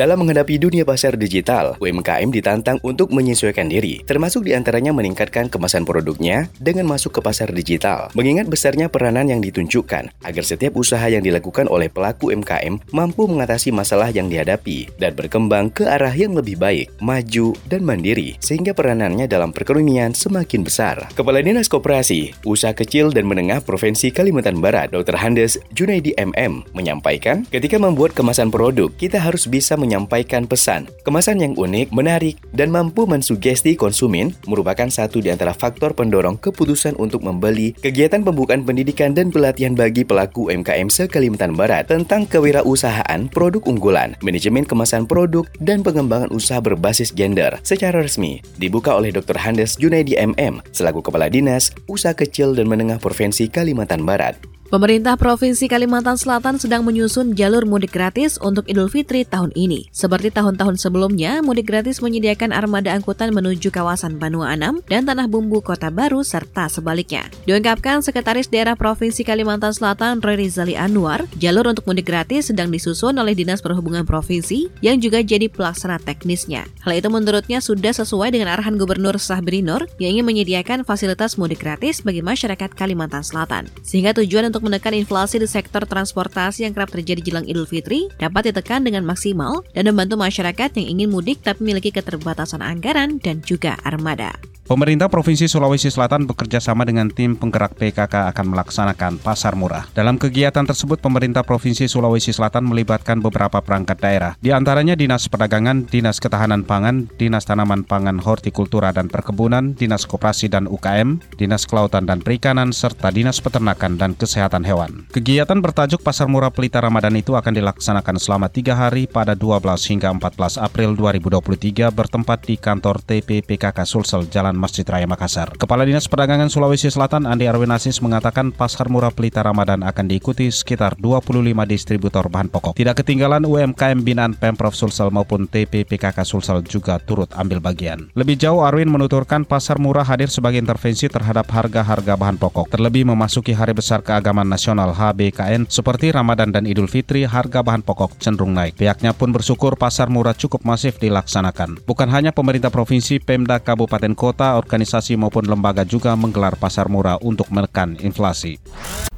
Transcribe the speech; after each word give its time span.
Dalam 0.00 0.24
menghadapi 0.24 0.56
dunia 0.56 0.88
pasar 0.88 1.12
digital, 1.20 1.76
UMKM 1.76 2.32
ditantang 2.32 2.80
untuk 2.80 3.12
menyesuaikan 3.12 3.68
diri, 3.68 4.00
termasuk 4.08 4.48
di 4.48 4.56
antaranya 4.56 4.96
meningkatkan 4.96 5.52
kemasan 5.52 5.84
produknya 5.84 6.48
dengan 6.56 6.88
masuk 6.88 7.20
ke 7.20 7.20
pasar 7.20 7.52
digital. 7.52 8.08
Mengingat 8.16 8.48
besarnya 8.48 8.88
peranan 8.88 9.28
yang 9.28 9.44
ditunjukkan, 9.44 10.08
agar 10.24 10.40
setiap 10.40 10.80
usaha 10.80 11.04
yang 11.04 11.20
dilakukan 11.20 11.68
oleh 11.68 11.92
pelaku 11.92 12.32
UMKM 12.32 12.80
mampu 12.96 13.28
mengatasi 13.28 13.76
masalah 13.76 14.08
yang 14.08 14.32
dihadapi 14.32 14.88
dan 14.96 15.12
berkembang 15.12 15.68
ke 15.68 15.84
arah 15.84 16.16
yang 16.16 16.32
lebih 16.32 16.56
baik, 16.56 16.88
maju, 17.04 17.52
dan 17.68 17.84
mandiri, 17.84 18.40
sehingga 18.40 18.72
peranannya 18.72 19.28
dalam 19.28 19.52
perekonomian 19.52 20.16
semakin 20.16 20.64
besar. 20.64 21.12
Kepala 21.12 21.44
Dinas 21.44 21.68
Koperasi, 21.68 22.32
Usaha 22.48 22.72
Kecil 22.72 23.12
dan 23.12 23.28
Menengah 23.28 23.60
Provinsi 23.60 24.08
Kalimantan 24.08 24.64
Barat, 24.64 24.96
Dr. 24.96 25.20
Handes 25.20 25.60
Junaidi 25.76 26.16
MM, 26.16 26.64
menyampaikan, 26.72 27.44
ketika 27.52 27.76
membuat 27.76 28.16
kemasan 28.16 28.48
produk, 28.48 28.88
kita 28.96 29.20
harus 29.20 29.44
bisa 29.44 29.76
menyampaikan 29.90 30.46
pesan. 30.46 30.86
Kemasan 31.02 31.42
yang 31.42 31.58
unik, 31.58 31.90
menarik, 31.90 32.38
dan 32.54 32.70
mampu 32.70 33.10
mensugesti 33.10 33.74
konsumen 33.74 34.30
merupakan 34.46 34.86
satu 34.86 35.18
di 35.18 35.34
antara 35.34 35.50
faktor 35.50 35.98
pendorong 35.98 36.38
keputusan 36.38 36.94
untuk 37.02 37.26
membeli 37.26 37.74
kegiatan 37.74 38.22
pembukaan 38.22 38.62
pendidikan 38.62 39.10
dan 39.10 39.34
pelatihan 39.34 39.74
bagi 39.74 40.06
pelaku 40.06 40.46
UMKM 40.54 40.86
se-Kalimantan 40.86 41.58
Barat 41.58 41.90
tentang 41.90 42.22
kewirausahaan 42.30 43.26
produk 43.34 43.66
unggulan, 43.66 44.14
manajemen 44.22 44.62
kemasan 44.62 45.10
produk, 45.10 45.42
dan 45.58 45.82
pengembangan 45.82 46.30
usaha 46.30 46.62
berbasis 46.62 47.10
gender 47.10 47.58
secara 47.66 47.98
resmi 47.98 48.38
dibuka 48.62 48.94
oleh 48.94 49.10
Dr. 49.10 49.34
Handes 49.34 49.74
Junaidi 49.74 50.14
MM 50.14 50.62
selaku 50.70 51.02
Kepala 51.02 51.26
Dinas 51.26 51.74
Usaha 51.90 52.14
Kecil 52.14 52.54
dan 52.54 52.70
Menengah 52.70 53.02
Provinsi 53.02 53.50
Kalimantan 53.50 54.06
Barat. 54.06 54.59
Pemerintah 54.70 55.18
Provinsi 55.18 55.66
Kalimantan 55.66 56.14
Selatan 56.14 56.54
sedang 56.54 56.86
menyusun 56.86 57.34
jalur 57.34 57.66
mudik 57.66 57.90
gratis 57.90 58.38
untuk 58.38 58.70
Idul 58.70 58.86
Fitri 58.86 59.26
tahun 59.26 59.50
ini. 59.58 59.90
Seperti 59.90 60.30
tahun-tahun 60.30 60.78
sebelumnya, 60.78 61.42
mudik 61.42 61.66
gratis 61.66 61.98
menyediakan 61.98 62.54
armada 62.54 62.94
angkutan 62.94 63.34
menuju 63.34 63.74
kawasan 63.74 64.22
Banua 64.22 64.54
Anam 64.54 64.78
dan 64.86 65.10
Tanah 65.10 65.26
Bumbu 65.26 65.58
Kota 65.58 65.90
Baru 65.90 66.22
serta 66.22 66.70
sebaliknya. 66.70 67.26
Diungkapkan 67.50 67.98
Sekretaris 67.98 68.46
Daerah 68.46 68.78
Provinsi 68.78 69.26
Kalimantan 69.26 69.74
Selatan 69.74 70.22
Roy 70.22 70.38
Rizali 70.38 70.78
Anwar, 70.78 71.26
jalur 71.42 71.66
untuk 71.66 71.90
mudik 71.90 72.06
gratis 72.06 72.54
sedang 72.54 72.70
disusun 72.70 73.18
oleh 73.18 73.34
Dinas 73.34 73.66
Perhubungan 73.66 74.06
Provinsi 74.06 74.70
yang 74.86 75.02
juga 75.02 75.18
jadi 75.18 75.50
pelaksana 75.50 75.98
teknisnya. 75.98 76.62
Hal 76.86 76.94
itu 76.94 77.10
menurutnya 77.10 77.58
sudah 77.58 77.90
sesuai 77.90 78.30
dengan 78.30 78.54
arahan 78.54 78.78
Gubernur 78.78 79.18
Sahbrinor 79.18 79.90
yang 79.98 80.14
ingin 80.14 80.30
menyediakan 80.30 80.86
fasilitas 80.86 81.34
mudik 81.34 81.58
gratis 81.58 82.06
bagi 82.06 82.22
masyarakat 82.22 82.70
Kalimantan 82.78 83.26
Selatan. 83.26 83.66
Sehingga 83.82 84.14
tujuan 84.14 84.46
untuk 84.46 84.59
untuk 84.60 84.76
menekan 84.76 84.92
inflasi 84.92 85.40
di 85.40 85.48
sektor 85.48 85.88
transportasi 85.88 86.68
yang 86.68 86.76
kerap 86.76 86.92
terjadi 86.92 87.24
jelang 87.24 87.48
Idul 87.48 87.64
Fitri 87.64 88.12
dapat 88.20 88.52
ditekan 88.52 88.84
dengan 88.84 89.08
maksimal 89.08 89.64
dan 89.72 89.88
membantu 89.88 90.20
masyarakat 90.20 90.76
yang 90.76 91.00
ingin 91.00 91.08
mudik 91.08 91.40
tapi 91.40 91.64
memiliki 91.64 91.88
keterbatasan 91.88 92.60
anggaran 92.60 93.16
dan 93.24 93.40
juga 93.40 93.80
armada. 93.88 94.36
Pemerintah 94.70 95.10
Provinsi 95.10 95.50
Sulawesi 95.50 95.90
Selatan 95.90 96.30
bekerja 96.30 96.62
sama 96.62 96.86
dengan 96.86 97.10
tim 97.10 97.34
penggerak 97.34 97.74
PKK 97.74 98.30
akan 98.30 98.54
melaksanakan 98.54 99.18
pasar 99.18 99.58
murah. 99.58 99.90
Dalam 99.98 100.14
kegiatan 100.14 100.62
tersebut, 100.62 101.02
pemerintah 101.02 101.42
Provinsi 101.42 101.90
Sulawesi 101.90 102.30
Selatan 102.30 102.70
melibatkan 102.70 103.18
beberapa 103.18 103.58
perangkat 103.58 103.98
daerah, 103.98 104.38
di 104.38 104.54
antaranya 104.54 104.94
Dinas 104.94 105.26
Perdagangan, 105.26 105.90
Dinas 105.90 106.22
Ketahanan 106.22 106.62
Pangan, 106.62 107.10
Dinas 107.18 107.50
Tanaman 107.50 107.82
Pangan 107.82 108.22
Hortikultura 108.22 108.94
dan 108.94 109.10
Perkebunan, 109.10 109.74
Dinas 109.74 110.06
Koperasi 110.06 110.46
dan 110.46 110.70
UKM, 110.70 111.18
Dinas 111.34 111.66
Kelautan 111.66 112.06
dan 112.06 112.22
Perikanan, 112.22 112.70
serta 112.70 113.10
Dinas 113.10 113.42
Peternakan 113.42 113.98
dan 113.98 114.14
Kesehatan 114.14 114.62
Hewan. 114.62 115.10
Kegiatan 115.10 115.58
bertajuk 115.58 115.98
Pasar 116.06 116.30
Murah 116.30 116.54
Pelita 116.54 116.78
Ramadan 116.78 117.18
itu 117.18 117.34
akan 117.34 117.58
dilaksanakan 117.58 118.22
selama 118.22 118.46
tiga 118.46 118.78
hari 118.78 119.10
pada 119.10 119.34
12 119.34 119.66
hingga 119.90 120.14
14 120.14 120.62
April 120.62 120.94
2023 120.94 121.90
bertempat 121.90 122.46
di 122.46 122.54
kantor 122.54 123.02
TP 123.02 123.42
PKK 123.42 123.82
Sulsel 123.82 124.30
Jalan 124.30 124.59
Masjid 124.60 124.84
Raya 124.84 125.08
Makassar. 125.08 125.56
Kepala 125.56 125.88
Dinas 125.88 126.04
Perdagangan 126.04 126.52
Sulawesi 126.52 126.92
Selatan 126.92 127.24
Andi 127.24 127.48
Arwin 127.48 127.72
Asis 127.72 128.04
mengatakan 128.04 128.52
pasar 128.52 128.92
murah 128.92 129.08
Pelita 129.08 129.40
Ramadan 129.40 129.80
akan 129.80 130.04
diikuti 130.04 130.52
sekitar 130.52 131.00
25 131.00 131.40
distributor 131.64 132.28
bahan 132.28 132.52
pokok. 132.52 132.76
Tidak 132.76 132.92
ketinggalan 132.92 133.48
UMKM 133.48 134.04
binaan 134.04 134.36
Pemprov 134.36 134.76
Sulsel 134.76 135.08
maupun 135.08 135.48
TPPKK 135.48 136.20
Sulsel 136.28 136.60
juga 136.68 137.00
turut 137.00 137.32
ambil 137.34 137.64
bagian. 137.64 138.12
Lebih 138.12 138.36
jauh 138.36 138.60
Arwin 138.60 138.92
menuturkan 138.92 139.48
pasar 139.48 139.80
murah 139.80 140.04
hadir 140.04 140.30
sebagai 140.30 140.60
intervensi 140.60 141.06
terhadap 141.10 141.46
harga-harga 141.48 142.14
bahan 142.16 142.40
pokok. 142.40 142.72
Terlebih 142.74 143.06
memasuki 143.06 143.54
hari 143.54 143.72
besar 143.72 144.00
keagamaan 144.02 144.50
nasional 144.50 144.92
HBKN 144.96 145.70
seperti 145.70 146.10
Ramadan 146.10 146.50
dan 146.50 146.64
Idul 146.64 146.88
Fitri, 146.88 147.28
harga 147.28 147.60
bahan 147.60 147.84
pokok 147.84 148.16
cenderung 148.16 148.56
naik. 148.56 148.80
Pihaknya 148.80 149.12
pun 149.12 149.30
bersyukur 149.30 149.76
pasar 149.76 150.08
murah 150.08 150.32
cukup 150.32 150.64
masif 150.64 150.96
dilaksanakan. 150.96 151.84
Bukan 151.84 152.08
hanya 152.08 152.32
pemerintah 152.32 152.72
provinsi, 152.72 153.20
Pemda 153.20 153.60
Kabupaten 153.60 154.16
Kota, 154.16 154.39
organisasi 154.40 155.20
maupun 155.20 155.44
lembaga 155.44 155.84
juga 155.84 156.16
menggelar 156.16 156.56
pasar 156.56 156.88
murah 156.88 157.20
untuk 157.20 157.52
menekan 157.52 158.00
inflasi. 158.00 158.56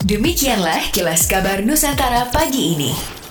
Demikianlah 0.03 0.91
kilas 0.91 1.31
kabar 1.31 1.63
Nusantara 1.63 2.27
pagi 2.35 2.75
ini. 2.75 3.22